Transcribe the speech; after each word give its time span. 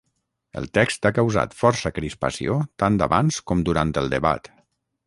El 0.61 0.63
text 0.77 1.05
ha 1.09 1.11
causat 1.17 1.53
força 1.59 1.93
crispació 1.99 2.59
tant 2.85 2.99
abans 3.09 3.41
com 3.53 3.65
durant 3.71 3.95
el 4.05 4.15
debat. 4.17 4.53